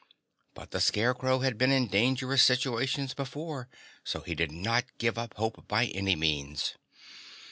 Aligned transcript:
But 0.55 0.71
the 0.71 0.81
Scarecrow 0.81 1.41
had 1.41 1.59
been 1.59 1.71
in 1.71 1.85
dangerous 1.87 2.41
situations 2.41 3.13
before, 3.13 3.69
so 4.03 4.21
he 4.21 4.33
did 4.33 4.51
not 4.51 4.85
give 4.97 5.15
up 5.15 5.35
hope 5.35 5.67
by 5.67 5.85
any 5.85 6.15
means. 6.15 6.73